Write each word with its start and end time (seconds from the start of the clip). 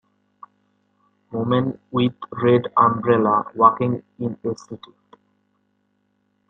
Woman 1.31 1.77
with 1.91 2.13
red 2.41 2.63
umbrella 2.75 3.45
walking 3.53 4.01
in 4.17 4.35
a 4.43 4.57
city. 4.57 4.93